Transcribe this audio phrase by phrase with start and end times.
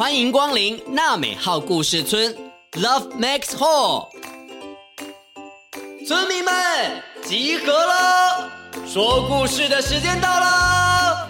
[0.00, 2.34] 欢迎光临娜美号故事村
[2.72, 4.08] ，Love Max Hall。
[6.06, 6.54] 村民们
[7.22, 8.50] 集合了，
[8.86, 11.28] 说故事的时间到了。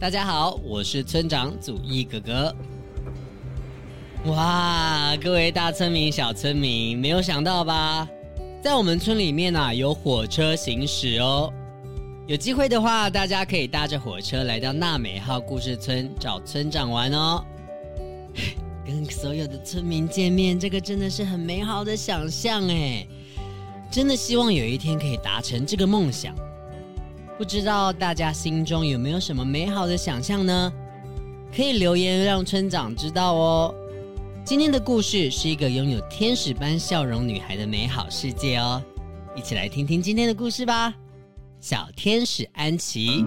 [0.00, 2.52] 大家好，我是村长祖义哥哥。
[4.26, 8.06] 哇，各位大村民、小村民，没有想到吧？
[8.62, 11.50] 在我们村里面啊，有火车行驶哦。
[12.26, 17.42] 有机会的话，大家可以搭着火车来到娜美号故事村找村长玩哦。
[18.84, 23.06] 跟所有的村民见面，这个真的是很美好的想象哎！
[23.90, 26.34] 真的希望有一天可以达成这个梦想。
[27.38, 30.70] 不知道大家心中有没有什么美好的想象呢？
[31.56, 33.74] 可以留言让村长知道哦。
[34.50, 38.82] 今天的故事是一个拥有天使般笑容女孩的美好世界哦，
[39.36, 40.92] 一起来听听今天的故事吧。
[41.60, 43.24] 小天使安琪。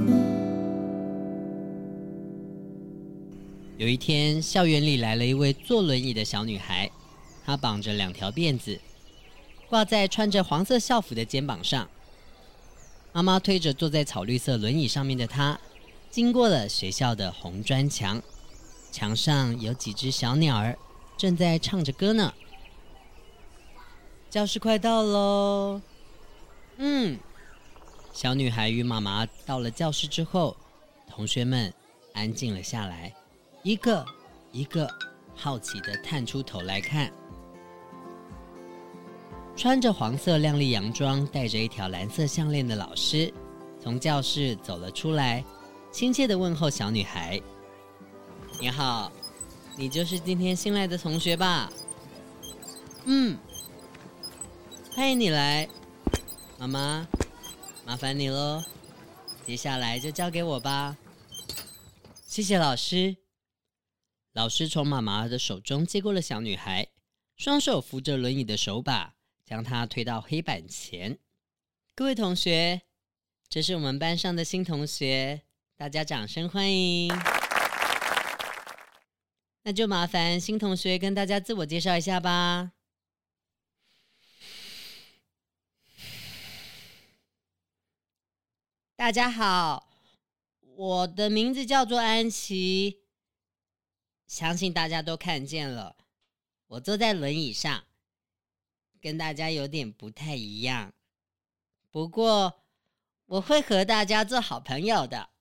[3.77, 6.91] 有一天，校园里来了一位坐轮椅的小女孩，
[7.45, 8.77] 她绑着两条辫子，
[9.69, 11.87] 挂在穿着黄色校服的肩膀上。
[13.13, 15.57] 妈妈推着坐在草绿色轮椅上面的她，
[16.11, 18.21] 经过了学校的红砖墙，
[18.91, 20.77] 墙上有几只小鸟儿。
[21.17, 22.33] 正在唱着歌呢。
[24.29, 25.81] 教室快到喽。
[26.77, 27.19] 嗯，
[28.11, 30.57] 小女孩与妈妈到了教室之后，
[31.07, 31.71] 同学们
[32.13, 33.13] 安静了下来，
[33.61, 34.03] 一个
[34.51, 34.89] 一个
[35.35, 37.11] 好奇的探出头来看。
[39.55, 43.31] 穿着黄色亮丽洋装、戴着一条蓝色项链的老师
[43.79, 45.45] 从教室走了出来，
[45.91, 47.39] 亲切的问候小女孩
[48.59, 49.11] ：“你好。”
[49.75, 51.71] 你就是今天新来的同学吧？
[53.05, 53.37] 嗯，
[54.95, 55.67] 欢迎你来，
[56.59, 57.07] 妈妈，
[57.83, 58.63] 麻烦你喽。
[59.45, 60.95] 接下来就交给我吧。
[62.27, 63.17] 谢谢老师。
[64.31, 66.87] 老师从妈妈的手中接过了小女孩，
[67.35, 71.17] 双手扶着轮椅的手把，将她推到黑板前。
[71.95, 72.83] 各位同学，
[73.49, 75.41] 这是我们班上的新同学，
[75.75, 77.11] 大家掌声欢迎。
[79.65, 82.73] 那就麻烦新同学跟大家自我介绍一下吧。
[88.97, 89.89] 大家好，
[90.75, 93.03] 我的名字叫做安琪，
[94.27, 95.95] 相信大家都看见了，
[96.67, 97.85] 我坐在轮椅上，
[98.99, 100.93] 跟大家有点不太一样，
[101.89, 102.63] 不过
[103.25, 105.32] 我会和大家做好朋友的。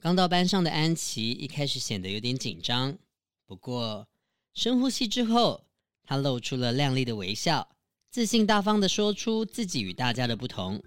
[0.00, 2.96] 刚到班上的安琪一开始显得有点紧张，
[3.44, 4.06] 不过
[4.54, 5.64] 深呼吸之后，
[6.04, 7.68] 她露出了亮丽的微笑，
[8.08, 10.80] 自信大方的说出自己与大家的不同，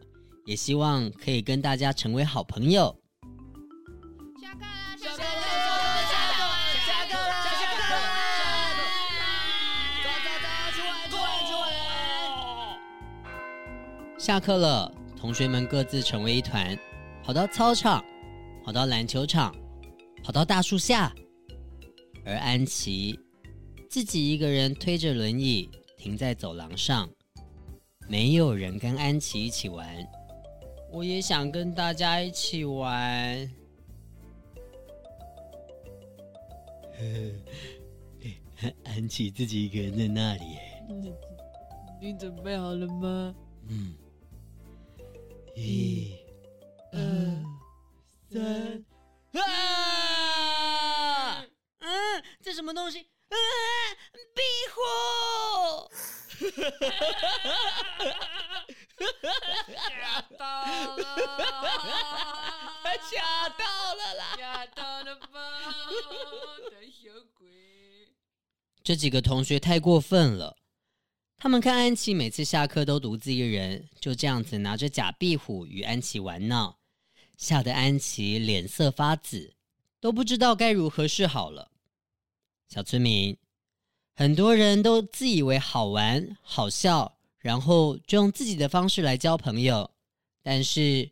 [0.45, 2.97] 也希望可以跟大家成为好朋友。
[4.41, 4.69] 下课了，
[6.87, 7.33] 下课了，
[14.17, 16.79] 下课了，同学们各自成为一团，
[17.25, 18.01] 跑到操场。
[18.63, 19.55] 跑到篮球场，
[20.23, 21.13] 跑到大树下，
[22.23, 23.19] 而安琪
[23.89, 27.09] 自己一个人推着轮椅停在走廊上，
[28.07, 29.87] 没有人跟安琪一起玩。
[30.91, 33.51] 我也想跟大家一起玩。
[38.83, 40.43] 安琪自己一个人在那里。
[40.87, 41.11] 你，
[41.99, 43.35] 你准备好了吗？
[43.69, 43.95] 嗯。
[45.55, 46.20] 一、二。
[64.67, 65.27] 到了吧！
[66.71, 67.47] 胆小鬼！
[68.83, 70.57] 这几个同学太过分了。
[71.37, 76.77] 他们看安琪每次下课都独自一人，就这样子拿着假壁虎与安琪玩闹。
[77.37, 79.55] 吓得安琪脸色发紫，
[79.99, 81.71] 都不知道该如何是好了。
[82.69, 83.35] 小村民，
[84.13, 89.89] 很多人都自以为好玩好笑，然后就用自己的方式来交朋友，
[90.43, 91.09] 但是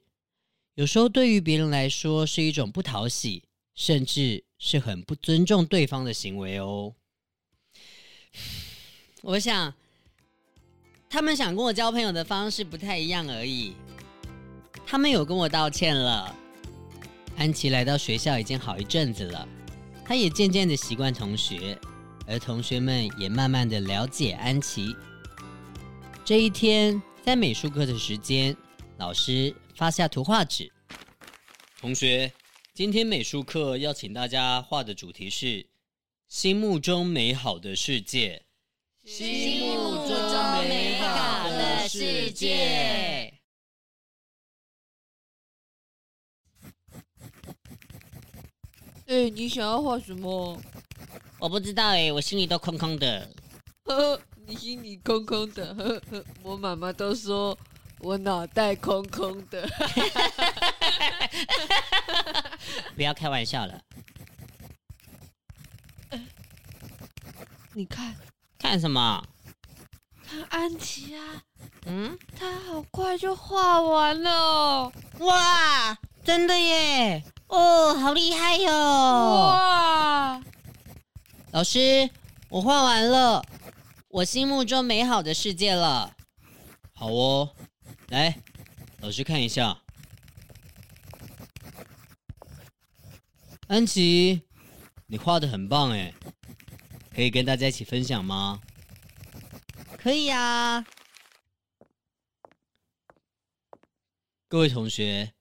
[0.79, 3.43] 有时候对于别人来说是一种不讨喜，
[3.75, 6.95] 甚至是很不尊重对方的行为哦。
[9.21, 9.73] 我想，
[11.09, 13.73] 他们想跟我交朋友的方式不太一样而已。
[14.87, 16.33] 他们有跟我道歉了。
[17.35, 19.45] 安琪来到学校已经好一阵子了，
[20.05, 21.77] 她也渐渐的习惯同学，
[22.25, 24.95] 而同学们也慢慢的了解安琪。
[26.23, 28.55] 这一天，在美术课的时间，
[28.97, 30.69] 老师发下图画纸。
[31.79, 32.33] 同学，
[32.73, 35.65] 今天美术课要请大家画的主题是
[36.27, 38.43] 心目中美好的世界。
[39.05, 40.17] 心目中
[40.67, 43.33] 美好的世界。
[49.05, 50.61] 哎，你想要画什么？
[51.39, 53.31] 我不知道哎，我心里都空空的。
[53.85, 55.73] 呵呵，你心里空空的。
[55.73, 57.57] 呵呵，我妈妈都说
[57.99, 59.67] 我脑袋空空的。
[62.95, 63.79] 不要开玩笑了。
[67.73, 68.15] 你看，
[68.57, 69.23] 看什么？
[70.27, 71.43] 看安琪啊。
[71.85, 74.91] 嗯，她好快就画完了。
[75.19, 77.23] 哇，真的耶！
[77.47, 78.71] 哦，好厉害哟！
[78.71, 80.41] 哇，
[81.51, 82.09] 老师，
[82.49, 83.43] 我画完了，
[84.09, 86.13] 我心目中美好的世界了。
[86.93, 87.49] 好哦，
[88.09, 88.35] 来，
[89.01, 89.79] 老师看一下。
[93.67, 94.41] 安琪，
[95.05, 96.13] 你画的很棒哎，
[97.13, 98.59] 可以跟大家一起分享吗？
[99.97, 100.83] 可以啊。
[104.47, 105.31] 各位同学。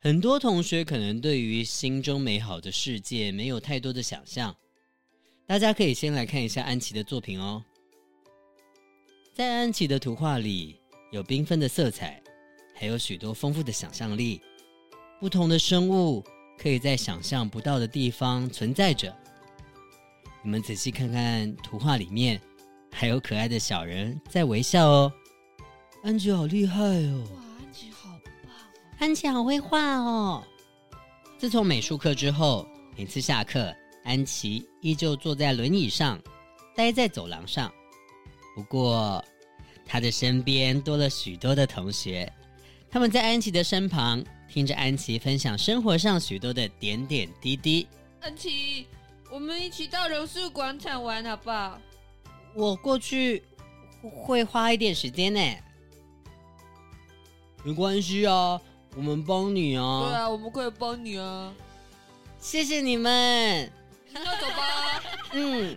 [0.00, 4.56] 很多同学可能对于心中美好的世界没有太多的想象，
[5.46, 7.64] 大家可以先来看一下安琪的作品哦。
[9.32, 10.81] 在安琪的图画里，
[11.12, 12.20] 有缤纷的色彩，
[12.74, 14.40] 还有许多丰富的想象力。
[15.20, 16.24] 不同的生物
[16.58, 19.14] 可以在想象不到的地方存在着。
[20.42, 22.40] 你们仔细看看图画里面，
[22.90, 25.12] 还有可爱的小人在微笑哦。
[26.02, 27.28] 安吉好厉害哦！
[27.36, 27.42] 哇
[28.98, 30.42] 安吉好会画哦！
[31.36, 32.66] 自从美术课之后，
[32.96, 33.70] 每次下课，
[34.04, 36.18] 安琪依旧坐在轮椅上，
[36.74, 37.70] 待在走廊上。
[38.56, 39.22] 不过，
[39.84, 42.32] 她的身边多了许多的同学，
[42.90, 47.86] 他们在安琪的身旁，听着安琪分享生活上许多的点点滴滴。
[48.20, 48.86] 安琪，
[49.30, 51.80] 我们一起到榕树广场玩好不好？
[52.54, 53.42] 我过去
[54.24, 55.40] 会花一点时间呢。
[57.64, 58.60] 没关系啊。
[58.94, 60.02] 我们帮你啊！
[60.06, 61.50] 对啊，我们可以帮你啊！
[62.38, 63.72] 谢谢你们，
[64.12, 65.02] 那走吧。
[65.32, 65.74] 嗯，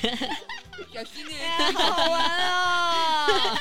[0.98, 3.60] 小心点，欸，好玩啊！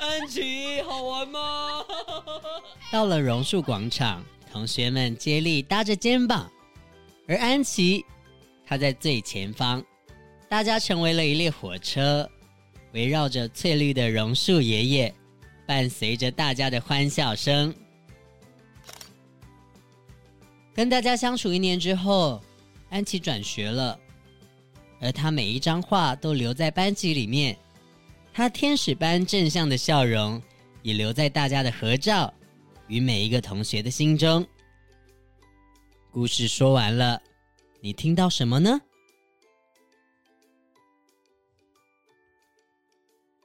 [0.00, 1.84] 安琪，好玩吗？
[2.90, 6.50] 到了榕树广场，同学们接力搭着肩膀，
[7.28, 8.04] 而安琪，
[8.66, 9.84] 她在最前方，
[10.48, 12.28] 大家成为了一列火车，
[12.90, 15.14] 围绕着翠绿的榕树爷爷。
[15.64, 17.72] 伴随着大家的欢笑声，
[20.74, 22.42] 跟大家相处一年之后，
[22.90, 23.96] 安琪转学了，
[25.02, 27.58] 而他每一张画都留在班级里面，
[28.32, 30.40] 他天使般正向的笑容
[30.82, 32.32] 也留在大家的合照
[32.86, 34.46] 与每一个同学的心中。
[36.12, 37.20] 故事说完了，
[37.80, 38.80] 你听到什么呢？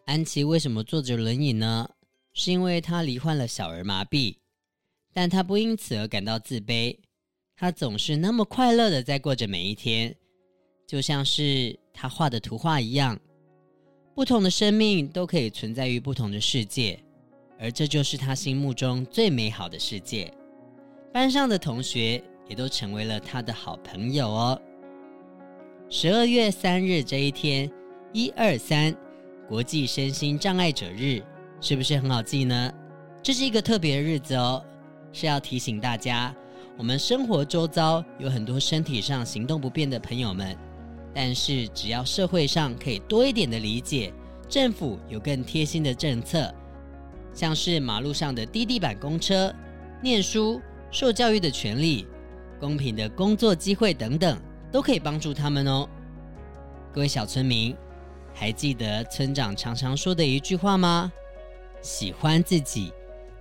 [0.06, 1.90] 安琪为什么坐着轮椅呢？
[2.34, 4.38] 是因为他罹患了小儿麻痹，
[5.12, 6.96] 但他不因此而感到自卑。
[7.56, 10.16] 他总是那么快乐的在过着每一天，
[10.88, 13.20] 就像是他画的图画一样。
[14.16, 16.98] 不同的生命都可以存在于不同的世界，
[17.60, 20.34] 而这就是他心目中最美好的世界。
[21.14, 24.62] 班上的同学也都成为了他的好朋友哦。
[25.90, 27.72] 十二月三日这一天，
[28.14, 28.96] 一二三，
[29.48, 31.22] 国际身心障碍者日。
[31.60, 32.72] 是不是很好记呢？
[33.24, 34.64] 这是一个特别的日子哦，
[35.12, 36.36] 是要提醒大家，
[36.78, 40.56] 我们生活周遭有很多身体上行动不便的朋友们，
[41.20, 44.14] 但是只要社会上可以多一点的理解，
[44.48, 46.54] 政府有更贴心的政策，
[47.34, 49.52] 像是马路上的滴滴版公车、
[50.00, 52.06] 念书、受教育的权利、
[52.60, 54.40] 公平的工作机会等等，
[54.72, 55.90] 都可以帮助他们哦。
[56.94, 57.76] 各位小村民，
[58.32, 61.12] 还记得村长常常说的一句话吗？
[61.82, 62.94] 喜欢自己，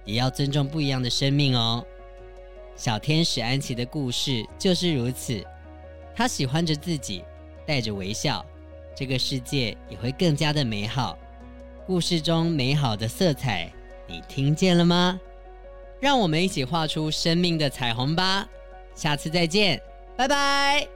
[0.06, 1.85] 也要尊重不一样的生命哦。
[2.75, 5.45] 小天使安琪的故事就是如此，
[6.14, 7.23] 她喜欢着自己，
[7.66, 8.44] 带着微笑，
[8.94, 11.18] 这个世界也会更加的美好。
[11.87, 13.70] 故事中美好的色彩，
[14.06, 15.20] 你听见了吗？
[16.00, 18.49] 让我们一起画出生命的彩虹吧。
[18.94, 19.80] 下次再见，
[20.16, 20.95] 拜拜。